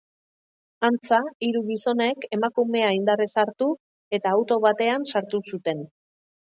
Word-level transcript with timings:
Antza, 0.87 1.19
hiru 1.47 1.61
gizonek 1.67 2.27
emakumea 2.39 2.91
indarrez 2.99 3.31
hartu 3.43 3.71
eta 4.21 4.35
auto 4.41 4.63
batean 4.69 5.11
sartu 5.15 5.47
zuten. 5.55 5.91